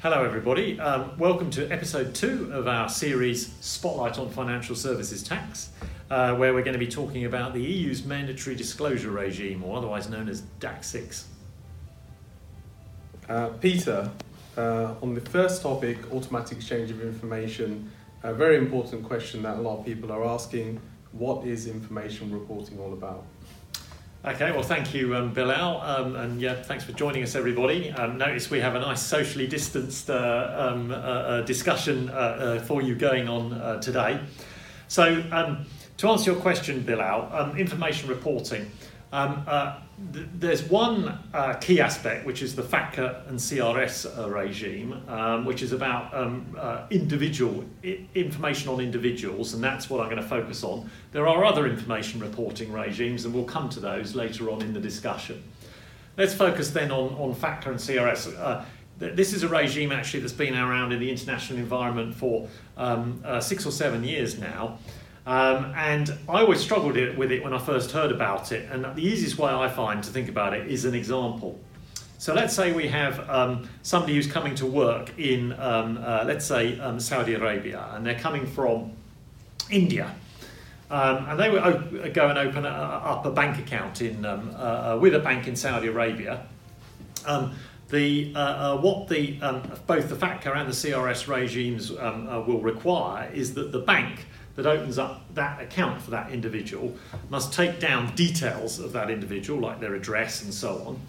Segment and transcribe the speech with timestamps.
[0.00, 0.78] Hello, everybody.
[0.78, 5.70] Um, welcome to episode two of our series Spotlight on Financial Services Tax,
[6.08, 10.08] uh, where we're going to be talking about the EU's mandatory disclosure regime, or otherwise
[10.08, 11.26] known as DAC 6.
[13.28, 14.08] Uh, Peter,
[14.56, 17.90] uh, on the first topic, automatic exchange of information,
[18.22, 20.80] a very important question that a lot of people are asking
[21.10, 23.24] what is information reporting all about?
[24.24, 27.92] Okay, well, thank you, um, Bilal, um, and yeah, thanks for joining us, everybody.
[27.92, 32.58] Um, notice we have a nice socially distanced uh, um, uh, uh, discussion uh, uh,
[32.62, 34.18] for you going on uh, today.
[34.88, 35.66] So, um,
[35.98, 38.68] to answer your question, Bilal, um, information reporting.
[39.10, 39.78] Um, uh,
[40.12, 45.46] th- there's one uh, key aspect, which is the FATCA and CRS uh, regime, um,
[45.46, 50.22] which is about um, uh, individual I- information on individuals, and that's what I'm going
[50.22, 50.90] to focus on.
[51.12, 54.80] There are other information reporting regimes, and we'll come to those later on in the
[54.80, 55.42] discussion.
[56.18, 58.38] Let's focus then on, on FATCA and CRS.
[58.38, 58.64] Uh,
[59.00, 63.22] th- this is a regime actually that's been around in the international environment for um,
[63.24, 64.78] uh, six or seven years now.
[65.28, 68.66] Um, and I always struggled with it when I first heard about it.
[68.72, 71.60] And the easiest way I find to think about it is an example.
[72.16, 76.46] So let's say we have um, somebody who's coming to work in, um, uh, let's
[76.46, 78.92] say, um, Saudi Arabia, and they're coming from
[79.70, 80.14] India.
[80.90, 84.94] Um, and they op- go and open a, up a bank account in, um, uh,
[84.94, 86.46] uh, with a bank in Saudi Arabia.
[87.90, 92.40] The, uh, uh, what the, um, both the FATCA and the CRS regimes um, uh,
[92.40, 94.26] will require is that the bank
[94.58, 96.92] that opens up that account for that individual
[97.30, 101.00] must take down details of that individual, like their address and so on.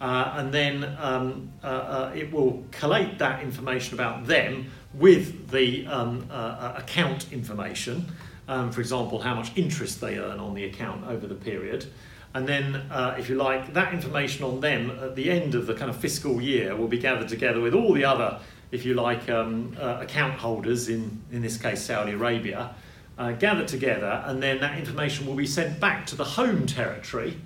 [0.00, 5.86] Uh, and then um, uh, uh, it will collate that information about them with the
[5.86, 8.04] um, uh, uh, account information.
[8.48, 11.86] Um, for example, how much interest they earn on the account over the period.
[12.34, 15.74] And then, uh, if you like, that information on them at the end of the
[15.74, 18.40] kind of fiscal year will be gathered together with all the other,
[18.72, 22.74] if you like, um, account holders, in, in this case, Saudi Arabia,
[23.18, 27.36] uh, gathered together, and then that information will be sent back to the home territory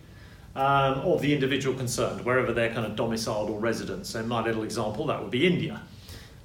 [0.56, 4.06] um, of the individual concerned, wherever they're kind of domiciled or resident.
[4.06, 5.80] So, in my little example, that would be India.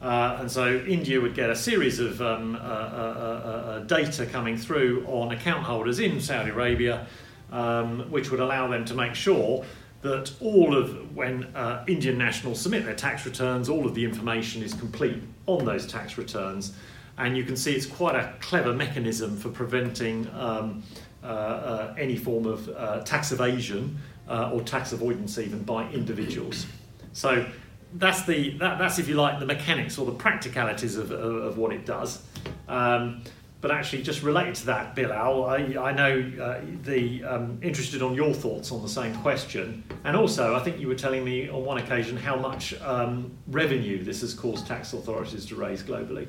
[0.02, 4.26] Uh, and so India would get a series of um, uh, uh, uh, uh, data
[4.26, 7.08] coming through on account holders in Saudi Arabia,
[7.52, 9.66] um, which would allow them to make sure
[10.02, 14.62] that all of when uh, Indian nationals submit their tax returns, all of the information
[14.62, 16.74] is complete on those tax returns.
[17.18, 20.84] And you can see it's quite a clever mechanism for preventing um,
[21.24, 26.66] uh, uh, any form of uh, tax evasion uh, or tax avoidance even by individuals.
[27.14, 27.46] So
[27.94, 31.58] that's the that, that's if you like the mechanics or the practicalities of, of, of
[31.58, 32.22] what it does.
[32.68, 33.24] Um,
[33.62, 38.14] but actually, just related to that, Bilal, I, I know uh, the um, interested on
[38.14, 41.66] your thoughts on the same question, and also I think you were telling me on
[41.66, 46.28] one occasion how much um, revenue this has caused tax authorities to raise globally.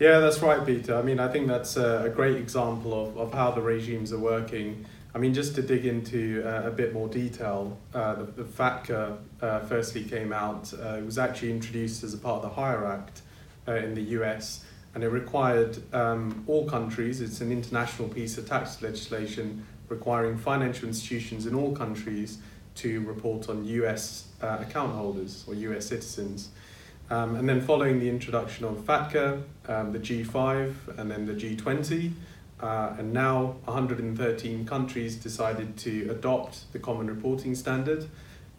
[0.00, 0.96] Yeah, that's right, Peter.
[0.96, 4.86] I mean, I think that's a, great example of, of how the regimes are working.
[5.14, 9.18] I mean, just to dig into uh, a bit more detail, uh, the, the FATCA
[9.42, 12.86] uh, firstly came out, uh, it was actually introduced as a part of the HIRE
[12.86, 13.20] Act
[13.68, 18.48] uh, in the US, and it required um, all countries, it's an international piece of
[18.48, 22.38] tax legislation requiring financial institutions in all countries
[22.76, 26.48] to report on US uh, account holders or US citizens.
[27.10, 32.12] Um, and then following the introduction of FATCA, um, the G5, and then the G20,
[32.60, 38.06] uh, and now 113 countries decided to adopt the Common Reporting Standard,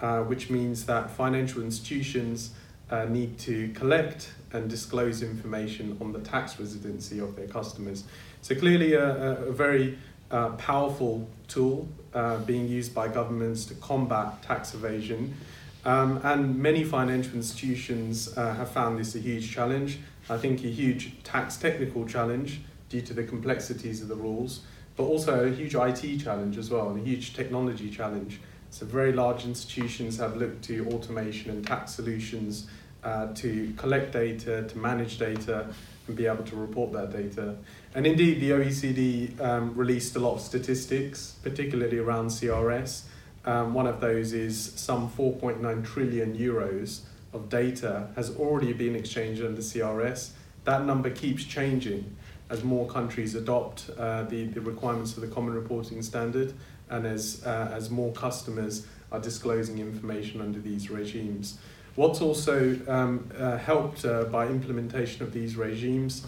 [0.01, 2.51] uh, which means that financial institutions
[2.89, 8.03] uh, need to collect and disclose information on the tax residency of their customers.
[8.41, 9.97] So clearly a, a, very
[10.29, 15.35] uh, powerful tool uh, being used by governments to combat tax evasion.
[15.83, 19.99] Um, and many financial institutions uh, have found this a huge challenge.
[20.29, 24.61] I think a huge tax technical challenge due to the complexities of the rules,
[24.95, 28.39] but also a huge IT challenge as well, and a huge technology challenge.
[28.69, 32.67] So very large institutions have looked to automation and tax solutions
[33.03, 35.67] uh, to collect data, to manage data,
[36.07, 37.55] and be able to report that data.
[37.95, 43.03] And indeed, the OECD um, released a lot of statistics, particularly around CRS.
[43.45, 47.01] Um, one of those is some 4.9 trillion euros
[47.33, 50.31] of data has already been exchanged under CRS.
[50.63, 52.15] That number keeps changing
[52.49, 56.53] as more countries adopt uh, the, the requirements of the Common Reporting Standard
[56.89, 61.57] and as, uh, as more customers are disclosing information under these regimes.
[61.95, 66.25] What's also um, uh, helped uh, by implementation of these regimes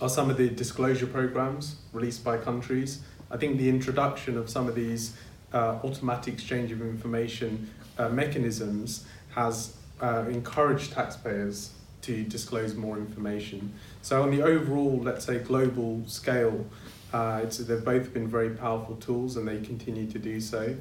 [0.00, 3.00] are some of the disclosure programs released by countries.
[3.30, 5.16] I think the introduction of some of these
[5.54, 11.70] uh, automatic exchange of information uh, mechanisms has uh, encourage taxpayers
[12.02, 13.72] to disclose more information.
[14.02, 16.66] So on the overall, let's say, global scale,
[17.12, 20.76] uh, they've both been very powerful tools and they continue to do so.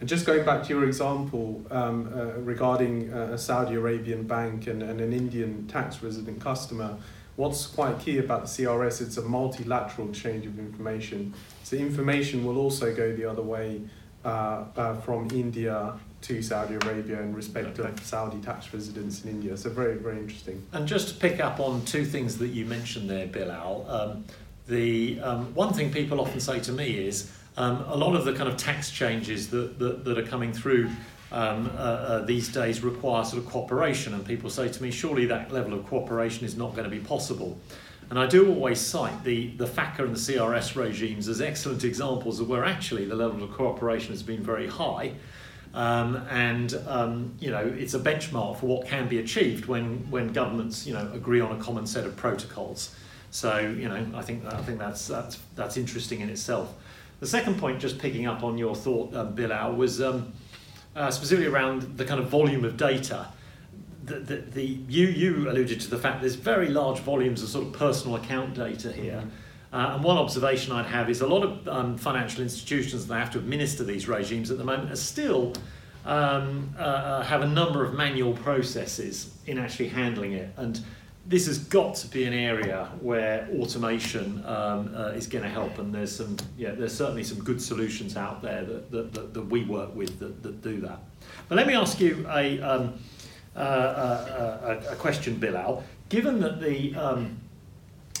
[0.00, 4.66] And just going back to your example um, uh, regarding uh, a Saudi Arabian bank
[4.66, 6.98] and, and an Indian tax resident customer,
[7.36, 11.32] what's quite key about the CRS, it's a multilateral exchange of information.
[11.62, 13.80] So information will also go the other way
[15.04, 17.88] from India to Saudi Arabia in respect okay.
[17.88, 19.56] of Saudi tax residents in India.
[19.56, 20.66] So very, very interesting.
[20.72, 24.24] And just to pick up on two things that you mentioned there, Bilal, um,
[24.66, 28.32] the um, one thing people often say to me is um, a lot of the
[28.32, 30.90] kind of tax changes that, that, that are coming through
[31.32, 35.26] um, uh, uh, these days require sort of cooperation, and people say to me, surely
[35.26, 37.58] that level of cooperation is not going to be possible.
[38.08, 42.38] And I do always cite the, the FATCA and the CRS regimes as excellent examples
[42.38, 45.12] of where actually the level of cooperation has been very high.
[45.74, 50.32] Um, and um, you know it's a benchmark for what can be achieved when, when
[50.32, 52.94] governments you know agree on a common set of protocols.
[53.30, 56.74] So you know I think I think that's that's that's interesting in itself.
[57.20, 60.32] The second point, just picking up on your thought, um, Bilal, was um,
[60.94, 63.28] uh, specifically around the kind of volume of data.
[64.06, 67.66] The, the, the, you, you alluded to the fact there's very large volumes of sort
[67.66, 69.24] of personal account data here.
[69.72, 73.32] Uh, and one observation I'd have is a lot of um, financial institutions that have
[73.32, 75.54] to administer these regimes at the moment are still
[76.04, 80.50] um, uh, uh have a number of manual processes in actually handling it.
[80.56, 80.80] And
[81.28, 85.78] this has got to be an area where automation um, uh, is going to help,
[85.78, 89.42] and there's some, yeah, there's certainly some good solutions out there that, that, that, that
[89.42, 91.00] we work with that, that do that.
[91.48, 92.94] But let me ask you a, um,
[93.56, 95.82] uh, uh, a, a, question, Bilal.
[96.08, 97.38] Given that the um,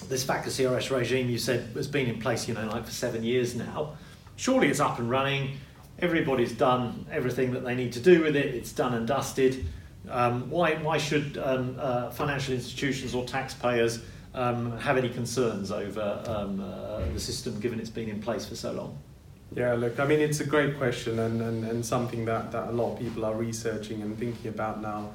[0.08, 3.22] this FATCA CRS regime you said has been in place, you know, like for seven
[3.22, 3.96] years now,
[4.36, 5.58] surely it's up and running.
[5.98, 8.54] Everybody's done everything that they need to do with it.
[8.54, 9.66] It's done and dusted.
[10.08, 14.02] Um, why, why should um, uh, financial institutions or taxpayers
[14.34, 18.54] um, have any concerns over um, uh, the system given it's been in place for
[18.54, 18.98] so long?
[19.54, 22.72] Yeah, look, I mean, it's a great question and, and, and something that, that a
[22.72, 25.10] lot of people are researching and thinking about now.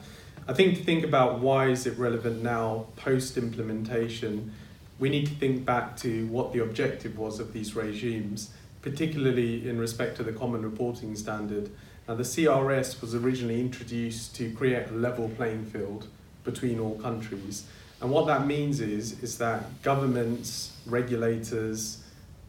[0.48, 4.54] I think to think about why is it relevant now post implementation,
[5.00, 8.52] we need to think back to what the objective was of these regimes,
[8.82, 11.70] particularly in respect to the Common Reporting Standard.
[12.08, 16.08] Now, the CRS was originally introduced to create a level playing field
[16.44, 17.66] between all countries.
[18.02, 22.01] And what that means is, is that governments, regulators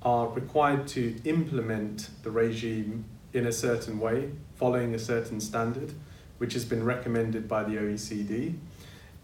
[0.05, 5.93] are required to implement the regime in a certain way, following a certain standard,
[6.39, 8.55] which has been recommended by the OECD.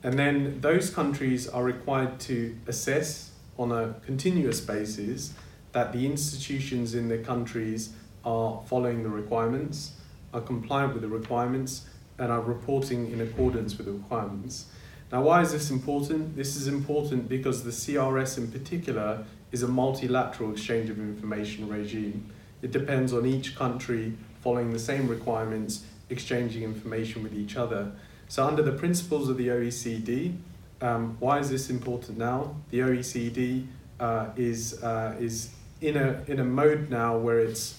[0.03, 5.33] And then those countries are required to assess on a continuous basis
[5.73, 7.91] that the institutions in their countries
[8.25, 9.93] are following the requirements
[10.33, 11.87] are compliant with the requirements
[12.19, 14.67] and are reporting in accordance with the requirements.
[15.11, 16.37] Now, why is this important?
[16.37, 22.31] This is important because the CRS in particular is a multilateral exchange of information regime.
[22.61, 24.13] It depends on each country
[24.43, 27.93] following the same requirements, exchanging information with each other.
[28.29, 30.37] So, under the principles of the OECD,
[30.83, 32.55] um, why is this important now?
[32.71, 33.67] The OECD
[33.99, 35.51] uh, is, uh, is
[35.81, 37.75] in, a, in a mode now where it's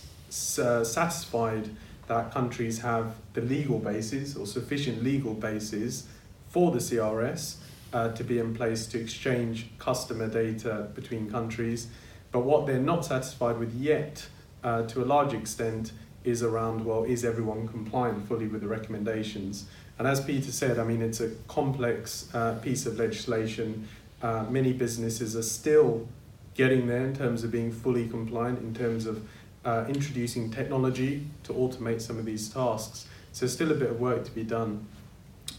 [0.57, 1.69] uh, satisfied
[2.07, 6.07] that countries have the legal basis or sufficient legal basis
[6.49, 7.55] for the CRS
[7.93, 11.87] uh, to be in place to exchange customer data between countries.
[12.31, 14.27] But what they're not satisfied with yet,
[14.63, 15.91] uh, to a large extent,
[16.23, 19.65] is around well, is everyone compliant fully with the recommendations?
[19.97, 23.87] And as Peter said, I mean, it's a complex uh, piece of legislation.
[24.21, 26.07] Uh, many businesses are still
[26.53, 29.27] getting there in terms of being fully compliant, in terms of
[29.65, 33.07] uh, introducing technology to automate some of these tasks.
[33.31, 34.87] So still a bit of work to be done.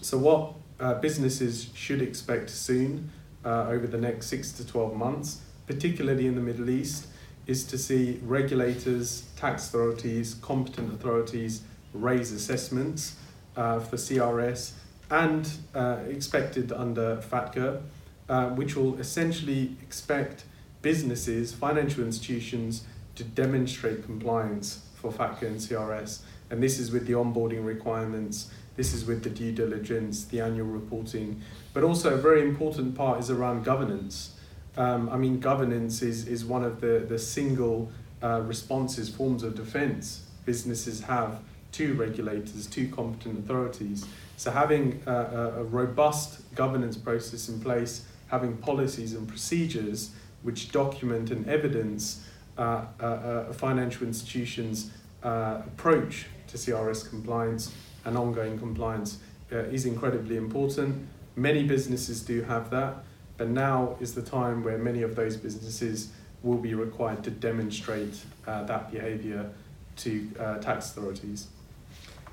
[0.02, 3.10] So what uh, businesses should expect soon
[3.44, 7.06] uh, over the next six to 12 months, particularly in the Middle East,
[7.46, 13.16] is to see regulators, tax authorities, competent authorities raise assessments
[13.56, 14.72] uh, for CRS
[15.10, 17.82] and uh, expected under FATCA,
[18.28, 20.44] uh, which will essentially expect
[20.82, 22.84] businesses, financial institutions
[23.16, 26.20] to demonstrate compliance for FATCA and CRS.
[26.50, 30.66] And this is with the onboarding requirements, this is with the due diligence, the annual
[30.66, 34.34] reporting, but also a very important part is around governance.
[34.76, 37.90] Um, I mean, governance is, is one of the, the single
[38.22, 41.40] uh, responses, forms of defense businesses have
[41.72, 44.06] to regulators, to competent authorities.
[44.36, 50.10] So having a, a robust governance process in place, having policies and procedures
[50.42, 52.24] which document and evidence
[52.58, 54.90] uh, uh, uh, financial institutions'
[55.22, 59.18] approach to CRS compliance and ongoing compliance
[59.52, 61.06] uh, is incredibly important.
[61.36, 62.96] Many businesses do have that,
[63.36, 66.10] but now is the time where many of those businesses
[66.42, 69.50] will be required to demonstrate uh, that behaviour
[69.96, 71.48] to uh, tax authorities.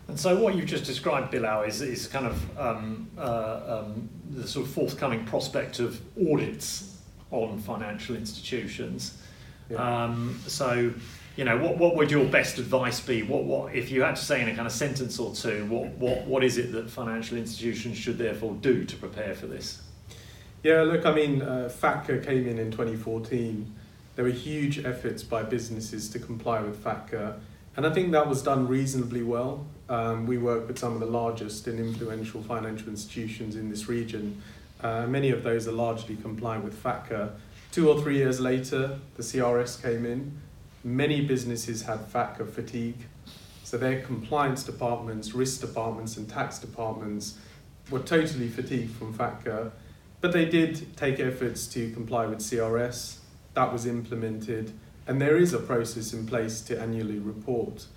[0.08, 4.48] And so, what you've just described, Bilal, is, is kind of um, uh, um, the
[4.48, 6.00] sort of forthcoming prospect of
[6.32, 6.98] audits
[7.32, 9.18] on financial institutions.
[9.70, 10.04] Yeah.
[10.04, 10.94] Um, so,
[11.38, 13.22] you know, what, what would your best advice be?
[13.22, 15.90] What, what, if you had to say in a kind of sentence or two, what,
[15.92, 19.84] what, what is it that financial institutions should therefore do to prepare for this?
[20.64, 23.72] Yeah, look, I mean, uh, FATCA came in in 2014.
[24.16, 27.38] There were huge efforts by businesses to comply with FATCA,
[27.78, 29.68] and I think that was done reasonably well.
[29.90, 34.42] Um, we work with some of the largest and influential financial institutions in this region.
[34.82, 37.34] Uh, many of those are largely compliant with FATCA.
[37.72, 40.40] Two or three years later, the CRS came in.
[40.88, 43.08] Many businesses had FATCA fatigue,
[43.66, 47.38] so their compliance departments, risk departments, and tax departments
[47.92, 49.72] were totally fatigued from FATCA.
[50.22, 53.18] But they did take efforts to comply with CRS.
[53.54, 54.72] That was implemented,
[55.06, 57.88] and there is a process in place to annually report.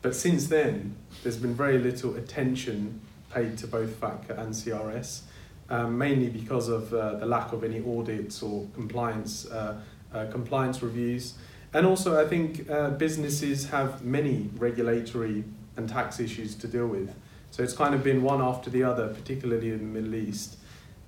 [0.00, 5.24] But since then, there's been very little attention paid to both FATCA and CRS,
[5.68, 9.82] um, mainly because of uh, the lack of any audits or compliance uh,
[10.14, 11.34] uh, compliance reviews.
[11.72, 15.44] And also, I think uh, businesses have many regulatory
[15.76, 17.14] and tax issues to deal with.
[17.52, 20.56] So it's kind of been one after the other, particularly in the Middle East.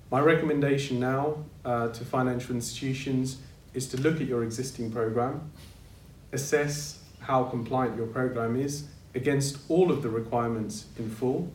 [0.09, 3.39] My recommendation now uh, to financial institutions
[3.73, 5.51] is to look at your existing program,
[6.31, 11.51] assess how compliant your program is against all of the requirements in full.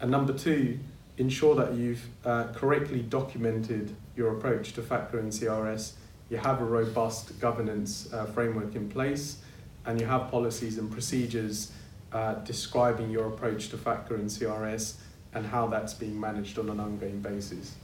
[0.00, 0.78] And number two,
[1.18, 5.92] ensure that you've uh, correctly documented your approach to FATCA and CRS.
[6.30, 9.38] You have a robust governance uh, framework in place,
[9.84, 11.72] and you have policies and procedures
[12.12, 14.94] uh, describing your approach to FATCA and CRS
[15.34, 17.74] and how that's being managed on an ongoing basis.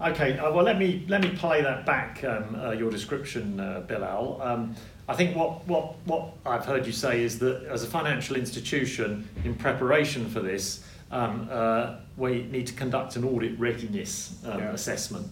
[0.00, 2.24] Okay, uh, well let me let me play that back.
[2.24, 4.40] Um, uh, your description, uh, Bilal.
[4.40, 4.74] Um,
[5.06, 9.28] I think what, what, what I've heard you say is that as a financial institution,
[9.44, 14.70] in preparation for this, um, uh, we need to conduct an audit readiness um, yeah.
[14.70, 15.26] assessment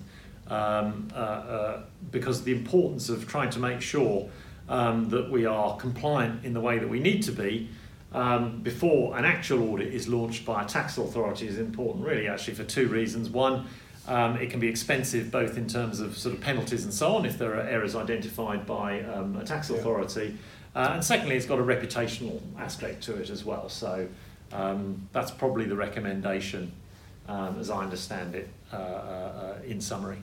[0.50, 4.28] um, uh, uh, because the importance of trying to make sure
[4.68, 7.68] um, that we are compliant in the way that we need to be
[8.12, 12.54] um, before an actual audit is launched by a tax authority is important, really, actually,
[12.54, 13.28] for two reasons.
[13.28, 13.66] One,
[14.06, 17.26] um, it can be expensive both in terms of sort of penalties and so on
[17.26, 20.36] if there are errors identified by um, a tax authority.
[20.74, 23.68] Uh, and secondly, it's got a reputational aspect to it as well.
[23.68, 24.08] So
[24.52, 26.72] um, that's probably the recommendation
[27.28, 30.22] as I understand it uh, uh, uh in summary.